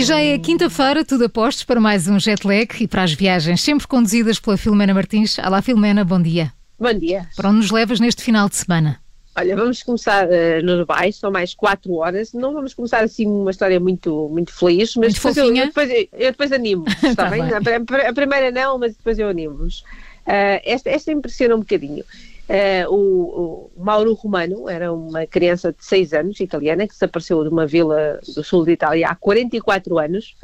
E 0.00 0.02
já 0.02 0.18
é 0.18 0.38
quinta-feira, 0.38 1.04
tudo 1.04 1.26
apostos 1.26 1.62
para 1.62 1.78
mais 1.78 2.08
um 2.08 2.18
jet 2.18 2.46
lag 2.46 2.68
e 2.80 2.88
para 2.88 3.02
as 3.02 3.12
viagens, 3.12 3.60
sempre 3.60 3.86
conduzidas 3.86 4.40
pela 4.40 4.56
Filomena 4.56 4.94
Martins. 4.94 5.38
Olá, 5.38 5.60
Filomena, 5.60 6.02
bom 6.02 6.18
dia. 6.18 6.50
Bom 6.78 6.94
dia. 6.94 7.28
Para 7.36 7.50
onde 7.50 7.58
nos 7.58 7.70
levas 7.70 8.00
neste 8.00 8.22
final 8.22 8.48
de 8.48 8.56
semana? 8.56 8.98
Olha, 9.36 9.54
vamos 9.54 9.82
começar 9.82 10.26
uh, 10.26 10.64
no 10.64 10.78
Dubai, 10.78 11.12
são 11.12 11.30
mais 11.30 11.52
quatro 11.52 11.92
horas. 11.96 12.32
Não 12.32 12.54
vamos 12.54 12.72
começar 12.72 13.04
assim 13.04 13.26
uma 13.26 13.50
história 13.50 13.78
muito, 13.78 14.26
muito 14.30 14.54
feliz, 14.54 14.96
mas 14.96 15.08
muito 15.08 15.16
depois, 15.16 15.36
eu, 15.36 15.54
eu, 15.54 15.66
depois, 15.66 15.90
eu 15.90 16.30
depois 16.30 16.52
animo, 16.52 16.86
está 17.04 17.24
tá 17.24 17.30
bem? 17.30 17.42
bem? 17.42 18.06
A, 18.08 18.12
primeira 18.14 18.50
não, 18.50 18.78
mas 18.78 18.96
depois 18.96 19.18
eu 19.18 19.28
animo-vos. 19.28 19.80
Uh, 20.26 20.64
esta, 20.64 20.88
esta 20.88 21.12
impressiona 21.12 21.54
um 21.56 21.58
bocadinho. 21.58 22.06
Uh, 22.50 22.92
o, 22.92 23.70
o, 23.76 23.84
Mauro 23.84 24.12
Romano 24.12 24.68
era 24.68 24.92
uma 24.92 25.24
criança 25.24 25.72
de 25.72 25.84
6 25.84 26.12
anos, 26.12 26.40
italiana, 26.40 26.84
que 26.84 26.92
desapareceu 26.92 27.44
de 27.44 27.48
uma 27.48 27.64
vila 27.64 28.18
do 28.34 28.42
sul 28.42 28.64
de 28.64 28.72
Itália 28.72 29.06
há 29.08 29.14
44 29.14 29.96
anos 30.00 30.34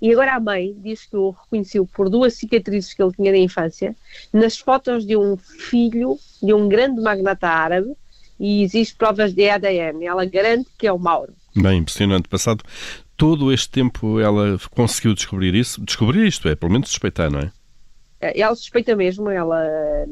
e 0.00 0.12
agora 0.12 0.36
a 0.36 0.40
mãe 0.40 0.76
diz 0.78 1.06
que 1.06 1.16
o 1.16 1.30
reconheceu 1.30 1.84
por 1.84 2.08
duas 2.08 2.34
cicatrizes 2.34 2.94
que 2.94 3.02
ele 3.02 3.12
tinha 3.12 3.32
na 3.32 3.38
infância 3.38 3.96
nas 4.32 4.56
fotos 4.56 5.04
de 5.04 5.16
um 5.16 5.36
filho 5.36 6.16
de 6.40 6.54
um 6.54 6.68
grande 6.68 7.00
magnata 7.00 7.48
árabe 7.48 7.96
e 8.38 8.62
existem 8.62 8.96
provas 8.96 9.32
de 9.32 9.48
ADN. 9.48 10.06
Ela 10.06 10.24
garante 10.24 10.70
que 10.78 10.86
é 10.86 10.92
o 10.92 10.98
Mauro. 11.00 11.32
Bem, 11.56 11.78
impressionante. 11.78 12.28
Passado 12.28 12.62
todo 13.16 13.52
este 13.52 13.70
tempo 13.70 14.20
ela 14.20 14.56
conseguiu 14.70 15.14
descobrir 15.14 15.52
isso? 15.52 15.84
Descobrir 15.84 16.28
isto 16.28 16.48
é, 16.48 16.54
pelo 16.54 16.70
menos 16.70 16.90
suspeitar, 16.90 17.28
não 17.28 17.40
é? 17.40 17.50
Ela 18.20 18.54
suspeita 18.54 18.96
mesmo, 18.96 19.28
ela 19.28 19.62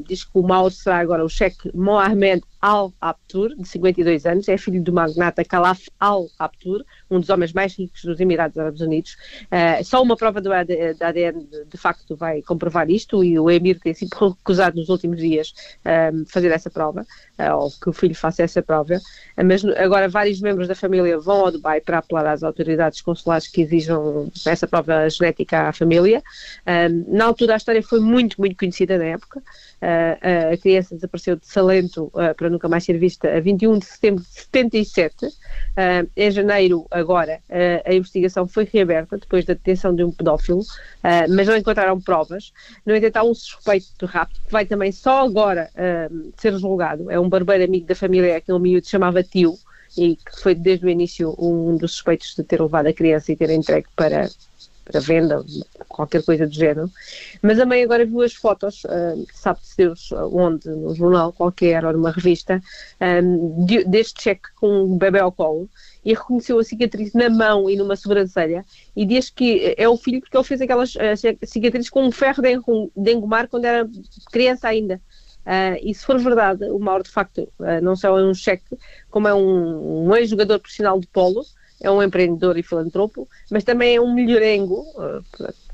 diz 0.07 0.25
que 0.25 0.31
o 0.35 0.43
Mauro 0.43 0.71
será 0.71 0.99
agora 0.99 1.25
o 1.25 1.29
cheque 1.29 1.71
Mohamed 1.75 2.43
Al-Abtur, 2.65 3.55
de 3.55 3.69
52 3.69 4.25
anos, 4.25 4.49
é 4.49 4.57
filho 4.57 4.83
do 4.83 4.91
magnata 4.91 5.45
Khalaf 5.45 5.87
Al-Abtur, 6.01 6.83
um 7.11 7.21
dos 7.21 7.29
homens 7.29 7.53
mais 7.53 7.77
ricos 7.77 8.03
dos 8.03 8.19
Emirados 8.19 8.57
Árabes 8.57 8.81
Unidos. 8.81 9.19
Uh, 9.53 9.85
só 9.85 10.03
uma 10.03 10.17
prova 10.17 10.41
do 10.41 10.51
ADN, 10.51 11.47
de, 11.69 11.77
facto 11.77 12.17
vai 12.17 12.41
comprovar 12.41 12.89
isto 12.89 13.23
e 13.23 13.39
o 13.39 13.51
Emir 13.51 13.79
tem 13.81 13.93
sido 13.93 14.17
recusado 14.19 14.79
nos 14.79 14.89
últimos 14.89 15.19
dias 15.19 15.53
uh, 15.85 16.25
fazer 16.27 16.51
essa 16.53 16.71
prova, 16.71 17.03
uh, 17.39 17.55
ou 17.55 17.71
que 17.71 17.91
o 17.91 17.93
filho 17.93 18.15
faça 18.15 18.43
essa 18.43 18.63
prova. 18.63 18.99
mas 19.45 19.63
agora 19.63 20.09
vários 20.09 20.41
membros 20.41 20.67
da 20.67 20.75
família 20.75 21.19
vão 21.19 21.45
ao 21.45 21.53
Dubai 21.53 21.83
para 21.83 21.99
apelar 21.99 22.27
às 22.27 22.43
autoridades 22.43 23.03
consulares 23.03 23.47
que 23.47 23.61
exijam 23.61 24.33
essa 24.47 24.67
prova 24.67 25.07
genética 25.11 25.69
à 25.69 25.73
família. 25.75 26.23
na 27.09 27.27
altura 27.27 27.53
a 27.53 27.57
história 27.59 27.83
foi 27.83 28.01
muito, 28.01 28.41
muito 28.41 28.57
conhecida 28.57 28.97
na 28.97 29.05
época. 29.05 29.43
a 29.83 30.57
criança 30.57 30.95
desapareceu 30.95 31.37
de 31.37 31.47
Salento 31.47 32.11
para 32.37 32.54
nunca 32.55 32.69
mais 32.69 32.85
ser 32.85 32.99
vista, 32.99 33.29
a 33.29 33.41
21 33.41 33.79
de 33.79 33.85
setembro 33.85 34.23
de 34.23 34.31
77. 34.31 35.27
Uh, 35.27 35.31
em 36.17 36.31
janeiro, 36.31 36.87
agora, 36.91 37.41
uh, 37.51 37.91
a 37.91 37.95
investigação 37.95 38.47
foi 38.47 38.69
reaberta 38.73 39.19
depois 39.19 39.45
da 39.45 39.55
detenção 39.55 39.95
de 39.95 40.03
um 40.03 40.11
pedófilo, 40.11 40.61
uh, 40.61 41.35
mas 41.35 41.47
não 41.47 41.57
encontraram 41.57 42.01
provas. 42.01 42.53
No 42.87 42.95
entanto, 42.95 43.17
há 43.17 43.23
um 43.23 43.35
suspeito 43.35 43.89
de 43.99 44.07
rapto 44.07 44.41
que 44.45 44.53
vai 44.53 44.65
também 44.65 44.93
só 44.93 45.27
agora 45.27 45.71
ser 46.37 46.57
julgado. 46.59 47.11
É 47.11 47.19
um 47.19 47.29
barbeiro 47.29 47.65
amigo 47.65 47.87
da 47.87 47.95
família, 47.95 48.37
aquele 48.37 48.59
miúdo 48.59 48.87
chamava 48.87 49.23
tio, 49.23 49.55
e 49.97 50.17
que 50.17 50.41
foi 50.41 50.55
desde 50.55 50.87
o 50.87 50.89
início 50.89 51.35
um 51.39 51.77
dos 51.77 51.93
suspeitos 51.93 52.35
de 52.37 52.43
ter 52.43 52.61
levado 52.61 52.87
a 52.87 52.93
criança 52.93 53.33
e 53.33 53.37
ter 53.37 53.51
entregue 53.51 53.87
para 53.95 54.29
para 54.85 55.01
venda, 55.01 55.45
qualquer 55.89 56.23
coisa 56.23 56.47
do 56.47 56.55
género. 56.55 56.91
Mas 57.43 57.59
a 57.59 57.67
mãe 57.67 57.83
agora 57.83 58.05
viu 58.05 58.23
as 58.23 58.35
fotos, 58.35 58.85
uh, 58.85 59.27
sabe-se 59.33 59.77
Deus 59.77 60.13
onde, 60.13 60.69
no 60.69 60.95
jornal 60.95 61.33
qualquer 61.33 61.85
ou 61.85 61.93
numa 61.93 62.11
revista, 62.11 62.61
um, 63.01 63.65
de, 63.65 63.85
deste 63.85 64.23
cheque 64.23 64.49
com 64.57 64.85
um 64.85 64.99
bebê 64.99 65.21
ao 65.21 65.33
colo 65.33 65.69
e 66.05 66.13
reconheceu 66.13 66.59
a 66.59 66.65
cicatriz 66.65 67.15
na 67.15 67.31
mão 67.31 67.69
e 67.71 67.77
numa 67.77 67.97
sobrancelha 67.97 68.65
e 68.95 69.07
diz 69.07 69.31
que 69.31 69.75
é 69.77 69.89
o 69.89 69.97
filho 69.97 70.21
porque 70.21 70.37
ele 70.37 70.45
fez 70.45 70.61
aquelas 70.61 70.95
uh, 70.95 71.47
cicatrizes 71.47 71.89
com 71.91 72.05
um 72.05 72.13
ferro 72.13 72.43
de 72.43 73.13
engomar 73.13 73.49
quando 73.49 73.65
era 73.65 73.89
criança 74.31 74.69
ainda. 74.69 75.01
Uh, 75.45 75.77
e 75.83 75.95
se 75.95 76.05
for 76.05 76.19
verdade, 76.19 76.65
o 76.71 76.79
Mauro 76.79 77.03
de 77.03 77.11
facto 77.11 77.43
uh, 77.59 77.81
não 77.83 77.95
só 77.95 78.19
é 78.19 78.25
um 78.25 78.33
cheque, 78.33 78.79
como 79.11 79.29
é 79.29 79.35
um, 79.35 80.09
um 80.09 80.17
ex-jogador 80.17 80.59
profissional 80.59 80.99
de 80.99 81.07
polo, 81.07 81.45
é 81.81 81.91
um 81.91 82.03
empreendedor 82.03 82.57
e 82.57 82.63
filantropo, 82.63 83.29
mas 83.51 83.65
também 83.65 83.97
é 83.97 84.01
um 84.01 84.15
melhorengo, 84.15 84.81
uh, 84.97 85.25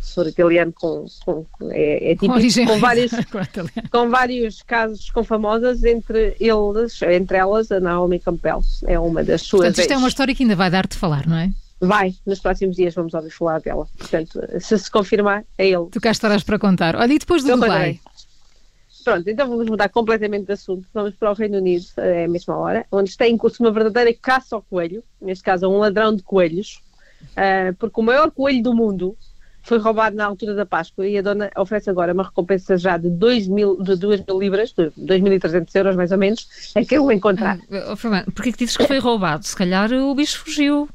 professor 0.01 0.27
italiano 0.27 0.73
com, 0.73 1.07
com 1.25 1.47
é, 1.71 2.13
é 2.13 2.17
típico, 2.17 2.67
com 2.67 2.79
vários, 2.79 3.13
com 3.91 4.09
vários 4.09 4.63
casos 4.63 5.11
com 5.11 5.23
famosas, 5.23 5.85
entre 5.85 6.37
eles, 6.41 7.01
entre 7.03 7.37
elas 7.37 7.71
a 7.71 7.79
Naomi 7.79 8.19
Campbell, 8.19 8.61
é 8.87 8.99
uma 8.99 9.23
das 9.23 9.43
suas. 9.43 9.63
Portanto, 9.63 9.81
isto 9.81 9.93
é 9.93 9.97
uma 9.97 10.09
história 10.09 10.35
que 10.35 10.43
ainda 10.43 10.57
vai 10.57 10.71
dar 10.71 10.87
de 10.87 10.97
falar, 10.97 11.27
não 11.27 11.37
é? 11.37 11.51
Vai, 11.81 12.15
nos 12.27 12.41
próximos 12.41 12.77
dias 12.77 12.95
vamos 12.95 13.15
ouvir 13.15 13.31
falar 13.31 13.61
dela. 13.61 13.87
Portanto, 13.97 14.39
se 14.59 14.79
se 14.79 14.91
confirmar, 14.91 15.45
é 15.57 15.67
ele. 15.67 15.87
Tu 15.91 16.01
cá 16.01 16.11
estarás 16.11 16.43
para 16.43 16.59
contar. 16.59 16.95
Olha, 16.95 17.13
e 17.13 17.19
depois 17.19 17.43
do 17.43 17.55
Dubai? 17.55 17.99
Pronto, 19.05 19.29
então 19.29 19.49
vamos 19.49 19.67
mudar 19.67 19.89
completamente 19.89 20.47
de 20.47 20.53
assunto. 20.53 20.87
Vamos 20.93 21.15
para 21.15 21.31
o 21.31 21.35
Reino 21.35 21.59
Unido, 21.59 21.87
é 21.97 22.25
a 22.25 22.29
mesma 22.29 22.57
hora, 22.57 22.87
onde 22.93 23.11
está 23.11 23.27
em 23.27 23.37
curso 23.37 23.63
uma 23.63 23.73
verdadeira 23.73 24.13
caça 24.15 24.57
ao 24.57 24.63
coelho, 24.63 25.03
neste 25.21 25.45
caso 25.45 25.67
a 25.67 25.69
um 25.69 25.79
ladrão 25.79 26.15
de 26.15 26.23
coelhos, 26.23 26.81
uh, 27.33 27.75
porque 27.79 28.01
o 28.01 28.03
maior 28.03 28.31
coelho 28.31 28.63
do 28.63 28.75
mundo 28.75 29.17
foi 29.63 29.79
roubado 29.79 30.17
na 30.17 30.25
altura 30.25 30.55
da 30.55 30.65
Páscoa 30.65 31.07
e 31.07 31.19
a 31.19 31.23
dona 31.23 31.51
oferece 31.57 31.91
agora 31.91 32.13
uma 32.13 32.25
recompensa 32.25 32.77
já 32.77 32.97
de 32.97 33.11
2 33.11 33.49
mil, 33.49 33.83
de 33.83 33.97
2 33.97 34.25
mil 34.27 34.39
libras, 34.39 34.73
de 34.73 34.91
2.300 34.99 35.69
euros 35.75 35.97
mais 35.97 36.13
ou 36.13 36.19
menos, 36.19 36.49
a 36.75 36.85
quem 36.85 36.99
o 36.99 37.13
encontrar. 37.13 37.59
Ah, 37.71 37.93
oh, 37.93 38.33
Porquê 38.33 38.53
que 38.53 38.59
dizes 38.59 38.77
que 38.77 38.87
foi 38.87 38.99
roubado? 38.99 39.47
Se 39.47 39.55
calhar 39.55 39.93
o 39.93 40.15
bicho 40.15 40.39
fugiu. 40.41 40.89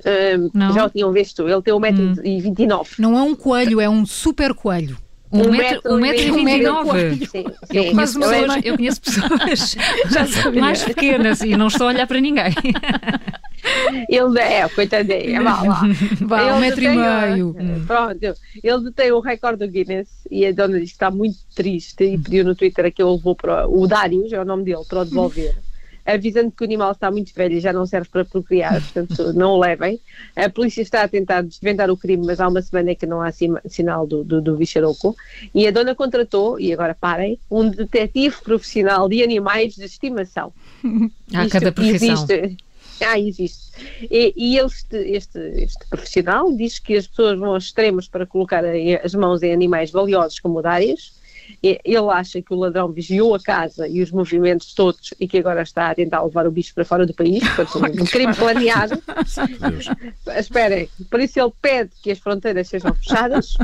Uh, 0.00 0.72
já 0.74 0.86
o 0.86 0.90
tinham 0.90 1.12
visto, 1.12 1.48
ele 1.48 1.62
tem 1.62 1.72
1,29m. 1.72 2.80
Hum. 2.80 2.86
Não 2.98 3.18
é 3.18 3.22
um 3.22 3.34
coelho, 3.34 3.80
é 3.80 3.88
um 3.88 4.04
super 4.04 4.54
coelho. 4.54 4.98
Um, 5.32 5.48
um 5.48 5.50
metro, 5.50 5.94
um 5.94 5.98
metro 5.98 6.22
e 6.22 6.30
vinte 6.30 6.50
e 6.50 6.62
nove. 6.62 7.28
Eu 7.72 7.90
conheço 7.90 8.20
pessoas, 8.20 8.64
eu 8.64 8.76
conheço 8.76 9.00
pessoas 9.00 10.54
mais 10.54 10.84
pequenas 10.84 11.40
e 11.40 11.56
não 11.56 11.66
estou 11.66 11.88
a 11.88 11.90
olhar 11.90 12.06
para 12.06 12.20
ninguém. 12.20 12.52
Ele 14.08 14.38
é, 14.38 14.68
coitadinho, 14.68 15.36
é 15.36 15.40
mal 15.40 15.64
lá. 15.64 15.82
Vá, 16.20 16.54
um 16.54 16.60
metro 16.60 16.84
e 16.84 16.88
meio. 16.88 17.56
Pronto, 17.86 18.36
ele 18.62 18.92
tem 18.92 19.10
o 19.10 19.20
recorde 19.20 19.66
do 19.66 19.72
Guinness 19.72 20.08
e 20.30 20.44
a 20.44 20.52
dona 20.52 20.78
diz 20.78 20.90
que 20.90 20.96
está 20.96 21.10
muito 21.10 21.38
triste 21.54 22.04
e 22.04 22.18
pediu 22.18 22.44
no 22.44 22.54
Twitter 22.54 22.92
que 22.92 23.02
eu 23.02 23.12
levou 23.14 23.34
para 23.34 23.66
o 23.66 23.86
Darius, 23.86 24.32
é 24.32 24.40
o 24.40 24.44
nome 24.44 24.64
dele, 24.64 24.84
para 24.86 25.00
o 25.00 25.04
devolver 25.04 25.56
avisando 26.04 26.50
que 26.50 26.62
o 26.62 26.64
animal 26.66 26.92
está 26.92 27.10
muito 27.10 27.32
velho 27.34 27.54
e 27.54 27.60
já 27.60 27.72
não 27.72 27.86
serve 27.86 28.08
para 28.10 28.24
procriar, 28.24 28.80
portanto 28.80 29.32
não 29.32 29.52
o 29.52 29.58
levem. 29.58 29.98
A 30.36 30.48
polícia 30.50 30.82
está 30.82 31.02
a 31.02 31.08
tentar 31.08 31.42
desvendar 31.42 31.90
o 31.90 31.96
crime, 31.96 32.26
mas 32.26 32.40
há 32.40 32.48
uma 32.48 32.60
semana 32.60 32.94
que 32.94 33.06
não 33.06 33.22
há 33.22 33.30
sinal 33.66 34.06
do, 34.06 34.22
do, 34.22 34.40
do 34.40 34.56
bicharoco. 34.56 35.16
E 35.54 35.66
a 35.66 35.70
dona 35.70 35.94
contratou, 35.94 36.60
e 36.60 36.72
agora 36.72 36.94
parem, 36.94 37.38
um 37.50 37.68
detetive 37.68 38.36
profissional 38.42 39.08
de 39.08 39.22
animais 39.22 39.74
de 39.74 39.84
estimação. 39.84 40.52
Há 41.32 41.48
cada 41.48 41.72
profissão. 41.72 42.12
Existe, 42.12 42.56
ah, 43.00 43.18
existe. 43.18 43.72
E, 44.10 44.32
e 44.36 44.58
este, 44.58 44.96
este, 44.96 45.38
este, 45.38 45.86
profissional 45.88 46.54
diz 46.54 46.78
que 46.78 46.96
as 46.96 47.06
pessoas 47.06 47.38
vão 47.38 47.54
aos 47.54 47.64
extremos 47.64 48.06
para 48.08 48.26
colocar 48.26 48.62
as 49.02 49.14
mãos 49.14 49.42
em 49.42 49.52
animais 49.52 49.90
valiosos 49.90 50.38
como 50.38 50.58
o 50.58 50.62
Darius 50.62 51.12
ele 51.62 52.10
acha 52.10 52.42
que 52.42 52.52
o 52.52 52.56
ladrão 52.56 52.90
vigiou 52.92 53.34
a 53.34 53.40
casa 53.40 53.88
e 53.88 54.02
os 54.02 54.10
movimentos 54.10 54.74
todos 54.74 55.14
e 55.18 55.26
que 55.26 55.38
agora 55.38 55.62
está 55.62 55.90
a 55.90 55.94
tentar 55.94 56.22
levar 56.22 56.46
o 56.46 56.50
bicho 56.50 56.74
para 56.74 56.84
fora 56.84 57.06
do 57.06 57.14
país, 57.14 57.42
portanto, 57.54 58.00
um 58.02 58.06
crime 58.06 58.34
planeado. 58.34 59.02
Esperem, 60.38 60.88
por 61.10 61.20
isso 61.20 61.40
ele 61.40 61.52
pede 61.60 61.90
que 62.02 62.10
as 62.10 62.18
fronteiras 62.18 62.68
sejam 62.68 62.94
fechadas 62.94 63.54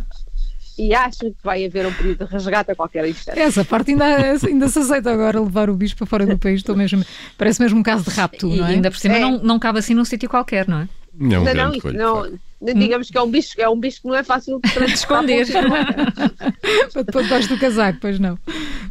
e 0.78 0.94
acha 0.94 1.26
que 1.26 1.36
vai 1.42 1.64
haver 1.64 1.86
um 1.86 1.92
período 1.92 2.26
de 2.26 2.32
resgate 2.32 2.70
a 2.70 2.74
qualquer 2.74 3.06
instante. 3.06 3.38
Essa 3.38 3.64
parte 3.64 3.90
ainda, 3.90 4.06
ainda 4.46 4.68
se 4.68 4.78
aceita 4.78 5.12
agora, 5.12 5.38
levar 5.40 5.68
o 5.68 5.76
bicho 5.76 5.96
para 5.96 6.06
fora 6.06 6.26
do 6.26 6.38
país, 6.38 6.60
estou 6.60 6.74
mesmo, 6.74 7.04
parece 7.36 7.60
mesmo 7.60 7.78
um 7.78 7.82
caso 7.82 8.04
de 8.04 8.10
rapto, 8.10 8.48
não 8.48 8.66
é? 8.66 8.70
E 8.70 8.74
ainda 8.74 8.90
por 8.90 8.98
cima 8.98 9.16
é. 9.16 9.20
não, 9.20 9.38
não 9.38 9.58
cabe 9.58 9.78
assim 9.78 9.94
num 9.94 10.04
sítio 10.04 10.28
qualquer, 10.28 10.66
não 10.66 10.80
é? 10.80 10.88
Não, 11.14 11.44
não, 11.44 11.54
não, 11.54 11.80
coelho, 11.80 11.98
não 11.98 12.40
digamos 12.62 13.10
que 13.10 13.16
é 13.16 13.22
um 13.22 13.30
bicho, 13.30 13.54
é 13.58 13.68
um 13.68 13.78
bicho 13.78 14.02
que 14.02 14.08
não 14.08 14.14
é 14.14 14.22
fácil 14.22 14.60
de 14.60 14.92
esconder. 14.92 15.46
para 16.92 17.02
depois 17.02 17.48
do 17.48 17.58
casaco, 17.58 17.98
pois 18.00 18.18
não. 18.18 18.38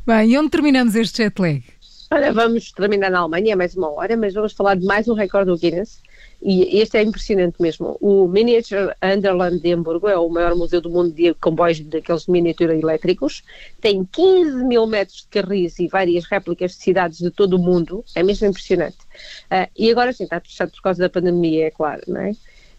Bem, 0.05 0.31
e 0.31 0.37
onde 0.37 0.49
terminamos 0.49 0.95
este 0.95 1.23
jet 1.23 1.39
lag? 1.39 1.63
Olha, 2.11 2.33
vamos 2.33 2.71
terminar 2.71 3.11
na 3.11 3.19
Alemanha, 3.19 3.53
é 3.53 3.55
mais 3.55 3.75
uma 3.75 3.91
hora, 3.91 4.17
mas 4.17 4.33
vamos 4.33 4.53
falar 4.53 4.73
de 4.73 4.83
mais 4.83 5.07
um 5.07 5.13
recorde 5.13 5.51
do 5.51 5.57
Guinness. 5.57 6.01
E 6.41 6.79
este 6.79 6.97
é 6.97 7.03
impressionante 7.03 7.61
mesmo. 7.61 7.97
O 8.01 8.27
Miniature 8.27 8.95
Underland 9.03 9.59
de 9.59 9.73
Hamburgo 9.73 10.07
é 10.07 10.17
o 10.17 10.27
maior 10.27 10.55
museu 10.55 10.81
do 10.81 10.89
mundo 10.89 11.13
de 11.13 11.35
comboios 11.35 11.79
daqueles 11.81 12.25
miniatura 12.25 12.75
elétricos. 12.75 13.43
Tem 13.79 14.03
15 14.03 14.63
mil 14.63 14.87
metros 14.87 15.17
de 15.17 15.27
carris 15.27 15.77
e 15.77 15.87
várias 15.87 16.25
réplicas 16.25 16.71
de 16.71 16.77
cidades 16.77 17.19
de 17.19 17.29
todo 17.29 17.57
o 17.57 17.59
mundo. 17.59 18.03
É 18.15 18.23
mesmo 18.23 18.47
impressionante. 18.47 18.97
Uh, 19.51 19.69
e 19.77 19.91
agora 19.91 20.11
sim, 20.11 20.23
está 20.23 20.39
fechado 20.39 20.71
por 20.71 20.81
causa 20.81 21.03
da 21.03 21.09
pandemia, 21.11 21.67
é 21.67 21.71
claro, 21.71 22.01
não 22.07 22.21
é? 22.21 22.31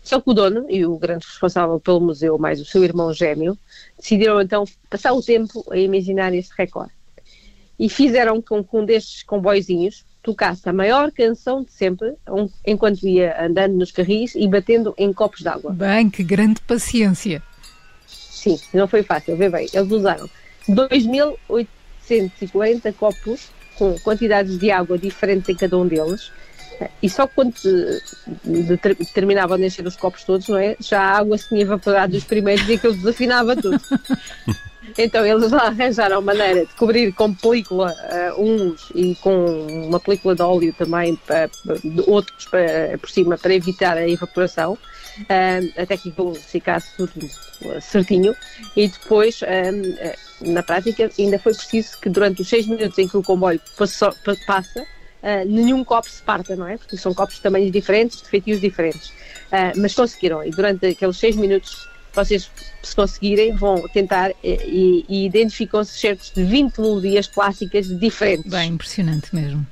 Só 0.03 0.21
que 0.21 0.29
o 0.29 0.35
dono 0.35 0.67
e 0.69 0.85
o 0.85 0.99
grande 0.99 1.25
responsável 1.25 1.79
pelo 1.79 2.01
museu, 2.01 2.37
mais 2.37 2.61
o 2.61 2.65
seu 2.65 2.83
irmão 2.83 3.13
gêmeo, 3.13 3.57
decidiram 3.97 4.41
então 4.41 4.65
passar 4.89 5.13
o 5.13 5.23
tempo 5.23 5.65
a 5.71 5.77
imaginar 5.77 6.35
este 6.35 6.53
recorde. 6.59 7.00
E 7.81 7.89
fizeram 7.89 8.41
com 8.43 8.63
que 8.63 8.77
um 8.77 8.85
destes 8.85 9.23
comboizinhos 9.23 10.05
tocasse 10.23 10.69
a 10.69 10.73
maior 10.73 11.11
canção 11.11 11.65
de 11.65 11.73
sempre, 11.73 12.13
enquanto 12.67 13.09
ia 13.09 13.43
andando 13.43 13.75
nos 13.75 13.91
carris 13.91 14.35
e 14.35 14.47
batendo 14.47 14.93
em 14.99 15.15
copos 15.15 15.41
d'água. 15.41 15.73
Bem, 15.73 16.11
que 16.11 16.23
grande 16.23 16.61
paciência. 16.61 17.43
Sim, 18.07 18.61
não 18.75 18.87
foi 18.87 19.03
fácil, 19.03 19.35
vê 19.35 19.49
bem. 19.49 19.67
Eles 19.73 19.91
usaram 19.91 20.29
2.840 20.69 22.93
copos 22.93 23.49
com 23.79 23.99
quantidades 24.01 24.59
de 24.59 24.71
água 24.71 24.99
diferentes 24.99 25.49
em 25.49 25.55
cada 25.55 25.79
um 25.79 25.87
deles. 25.87 26.31
E 27.03 27.09
só 27.09 27.27
quando 27.27 27.55
terminavam 29.15 29.57
de 29.57 29.65
encher 29.65 29.87
os 29.87 29.97
copos 29.97 30.23
todos, 30.25 30.47
não 30.49 30.59
é? 30.59 30.77
Já 30.81 31.01
a 31.01 31.17
água 31.19 31.39
se 31.39 31.49
tinha 31.49 31.63
evaporado 31.63 32.13
dos 32.13 32.25
primeiros 32.25 32.69
e 32.69 32.75
aquilo 32.75 32.95
desafinava 32.95 33.57
tudo. 33.57 33.81
Então 34.97 35.25
eles 35.25 35.51
lá 35.51 35.67
arranjaram 35.69 36.21
maneira 36.23 36.67
de 36.67 36.75
cobrir 36.75 37.13
com 37.13 37.35
película 37.35 37.95
uh, 38.37 38.43
uns 38.43 38.91
e 38.95 39.15
com 39.17 39.67
uma 39.87 40.01
película 40.01 40.35
de 40.35 40.43
óleo 40.43 40.75
também, 40.77 41.17
para, 41.17 41.51
outros 42.07 42.47
para, 42.47 42.99
por 42.99 43.11
cima, 43.11 43.39
para 43.39 43.55
evitar 43.55 43.97
a 43.97 44.09
evaporação, 44.09 44.73
uh, 44.75 45.81
até 45.83 45.97
que 45.97 46.13
ficasse 46.47 46.97
tudo 46.97 47.29
certinho. 47.81 48.35
E 48.77 48.89
depois, 48.89 49.41
uh, 49.43 50.47
na 50.51 50.63
prática, 50.63 51.11
ainda 51.19 51.39
foi 51.39 51.55
preciso 51.55 52.01
que 52.01 52.09
durante 52.09 52.43
os 52.43 52.49
seis 52.49 52.67
minutos 52.67 52.99
em 52.99 53.09
que 53.09 53.17
o 53.17 53.23
comboio 53.23 53.61
passou, 53.77 54.15
passa, 54.47 54.85
nenhum 55.47 55.85
copo 55.85 56.09
se 56.09 56.23
parta, 56.23 56.57
não 56.57 56.67
é? 56.67 56.79
Porque 56.79 56.97
são 56.97 57.13
copos 57.13 57.35
de 57.35 57.43
tamanhos 57.43 57.71
diferentes, 57.71 58.23
de 58.23 58.29
feitios 58.29 58.59
diferentes. 58.59 59.13
mas 59.77 59.95
conseguiram, 59.95 60.43
e 60.43 60.51
durante 60.51 60.87
aqueles 60.87 61.19
seis 61.19 61.37
minutos 61.37 61.90
vocês, 62.15 62.51
se 62.83 62.95
conseguirem, 62.95 63.55
vão 63.55 63.87
tentar 63.89 64.31
eh, 64.43 64.67
e, 64.67 65.05
e 65.09 65.27
identificam-se 65.27 65.99
certos 65.99 66.31
de 66.31 66.43
20 66.45 66.81
melodias 66.81 67.27
clássicas 67.27 67.87
diferentes. 67.87 68.51
Bem, 68.51 68.73
impressionante 68.73 69.35
mesmo. 69.35 69.67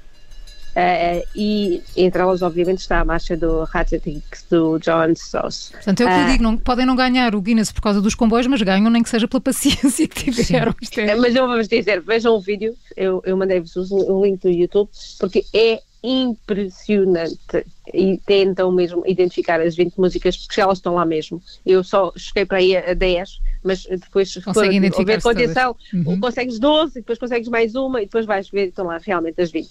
Uh, 0.79 1.27
e 1.35 1.83
entre 1.97 2.23
elas, 2.23 2.41
obviamente, 2.41 2.79
está 2.79 3.01
a 3.01 3.05
marcha 3.05 3.37
do 3.37 3.65
Ratchetix 3.65 4.45
do 4.49 4.79
John 4.79 5.11
Stross. 5.11 5.71
Portanto, 5.73 6.03
é 6.03 6.05
o 6.05 6.09
que 6.09 6.15
eu 6.15 6.27
digo, 6.33 6.43
não, 6.45 6.57
podem 6.57 6.87
não 6.87 6.95
ganhar 6.95 7.35
o 7.35 7.41
Guinness 7.41 7.73
por 7.73 7.81
causa 7.81 8.01
dos 8.01 8.15
comboios, 8.15 8.47
mas 8.47 8.63
ganham 8.63 8.89
nem 8.89 9.03
que 9.03 9.09
seja 9.09 9.27
pela 9.27 9.41
paciência 9.43 10.07
que 10.07 10.31
tiveram. 10.31 10.73
É... 10.97 11.17
Mas 11.17 11.35
eu 11.35 11.49
vou-vos 11.49 11.67
dizer, 11.67 12.01
vejam 12.01 12.33
o 12.33 12.41
vídeo, 12.41 12.77
eu, 12.97 13.21
eu 13.25 13.37
mandei-vos 13.37 13.75
o 13.91 14.25
link 14.25 14.41
do 14.41 14.49
YouTube, 14.49 14.89
porque 15.19 15.45
é 15.53 15.81
impressionante 16.03 17.67
e 17.93 18.19
tentam 18.25 18.71
mesmo 18.71 19.03
identificar 19.07 19.61
as 19.61 19.75
20 19.75 19.99
músicas 19.99 20.37
porque 20.37 20.61
elas 20.61 20.79
estão 20.79 20.95
lá 20.95 21.05
mesmo. 21.05 21.43
Eu 21.65 21.83
só 21.83 22.13
cheguei 22.17 22.45
para 22.45 22.59
aí 22.59 22.77
a 22.77 22.95
10, 22.95 23.41
mas 23.65 23.85
depois 23.85 24.35
conseguem 24.37 24.77
identificar 24.77 25.21
com 25.21 25.29
atenção, 25.29 25.77
uhum. 25.93 26.21
consegues 26.21 26.59
12, 26.59 26.95
depois 26.95 27.19
consegues 27.19 27.49
mais 27.49 27.75
uma 27.75 28.01
e 28.01 28.05
depois 28.05 28.27
vais 28.27 28.49
ver 28.49 28.69
estão 28.69 28.87
lá 28.87 28.99
realmente 28.99 29.41
as 29.41 29.51
20. 29.51 29.69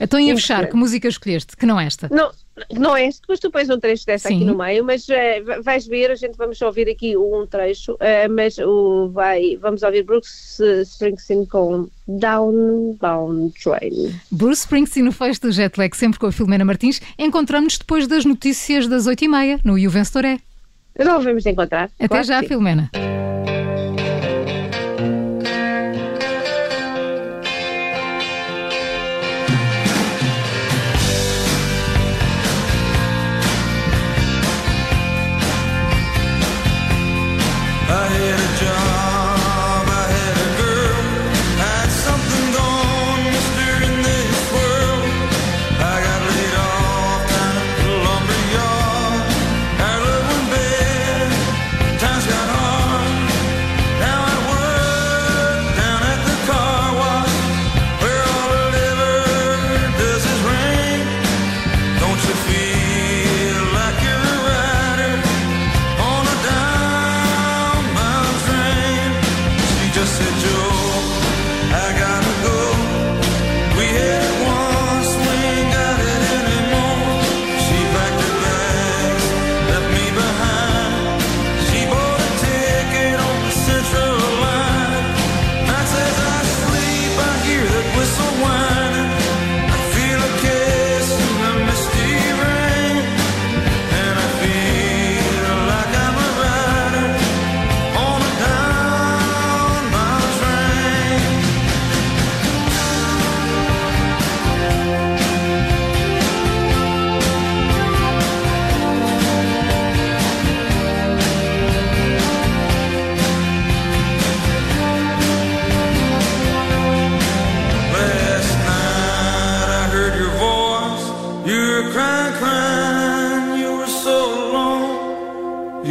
Então 0.00 0.18
ia 0.18 0.34
fechar, 0.34 0.68
que 0.68 0.76
música 0.76 1.08
escolheste? 1.08 1.56
Que 1.56 1.66
não 1.66 1.78
esta? 1.78 2.08
Não, 2.10 2.30
não 2.72 2.96
é 2.96 3.06
este, 3.06 3.20
depois 3.20 3.40
tu 3.40 3.50
pões 3.50 3.68
um 3.70 3.78
trecho 3.78 4.04
dessa 4.06 4.28
Sim. 4.28 4.36
aqui 4.36 4.44
no 4.44 4.56
meio, 4.56 4.84
mas 4.84 5.06
uh, 5.08 5.62
vais 5.62 5.86
ver, 5.86 6.10
a 6.10 6.14
gente 6.14 6.36
vamos 6.36 6.60
ouvir 6.60 6.88
aqui 6.88 7.16
um 7.16 7.46
trecho, 7.46 7.92
uh, 7.94 8.30
mas 8.30 8.58
o 8.58 9.08
vai, 9.08 9.56
vamos 9.56 9.82
ouvir 9.82 10.02
Bruce 10.02 10.62
Springsteen 10.82 11.46
com 11.46 11.88
Downbound 12.06 13.54
Train. 13.62 14.14
Bruce 14.30 14.62
Springsteen 14.62 15.04
no 15.04 15.12
fecho 15.12 15.40
do 15.42 15.52
Jetlag, 15.52 15.96
sempre 15.96 16.18
com 16.18 16.26
a 16.26 16.32
Filomena 16.32 16.64
Martins. 16.64 17.00
Encontramos-nos 17.18 17.78
depois 17.78 18.06
das 18.06 18.24
notícias 18.24 18.86
das 18.86 19.06
8h30 19.06 19.60
no 19.64 19.78
You 19.78 19.90
Vencedor 19.90 20.38
Não 20.98 21.20
vamos 21.20 21.44
encontrar. 21.46 21.90
Até 21.98 22.08
claro 22.08 22.24
já, 22.24 22.42
Filomena. 22.42 22.90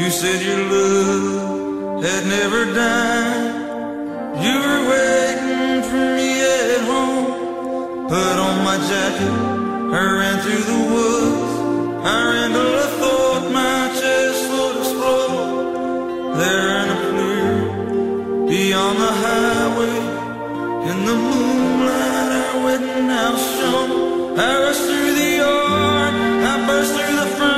Said 0.10 0.42
your 0.42 0.64
love 0.70 2.04
had 2.04 2.28
never 2.28 2.66
died. 2.74 3.56
You 4.46 4.56
were 4.66 4.84
waiting 4.94 5.82
for 5.90 6.06
me 6.18 6.30
at 6.42 6.82
home. 6.92 8.08
Put 8.08 8.36
on 8.48 8.64
my 8.64 8.78
jacket, 8.90 9.36
I 10.00 10.04
ran 10.20 10.36
through 10.44 10.66
the 10.74 10.82
woods. 10.94 11.54
I 12.06 12.18
ran 12.32 12.50
till 12.52 12.76
I 12.86 12.90
thought 13.00 13.44
my 13.52 13.80
chest 14.00 14.42
would 14.52 14.76
explode. 14.82 16.38
There 16.38 16.70
in 16.82 16.88
a 16.96 17.00
clear 17.10 17.54
beyond 18.48 18.98
the 19.06 19.14
highway, 19.26 19.98
in 20.90 20.98
the 21.10 21.16
moonlight, 21.26 22.32
our 22.42 22.64
wedding 22.64 23.10
house 23.10 23.46
shone. 23.58 24.38
I 24.38 24.54
rushed 24.64 24.86
through 24.88 25.14
the 25.22 25.30
yard, 25.44 26.14
I 26.52 26.68
burst 26.68 26.94
through 26.94 27.16
the 27.16 27.30
front 27.38 27.55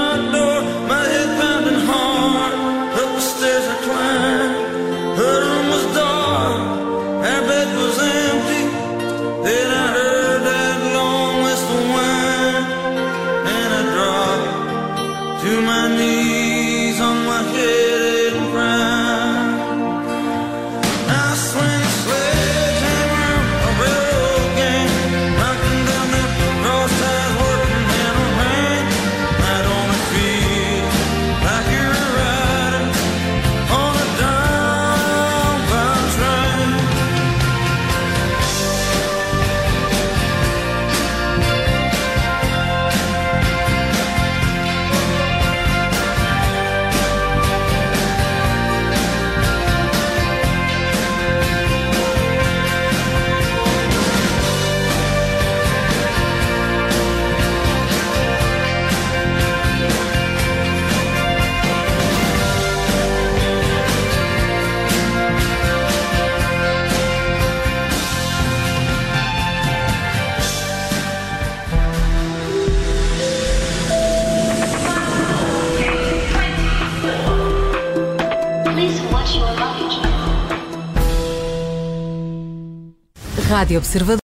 Rádio 83.67 83.79
Observador. 83.79 84.07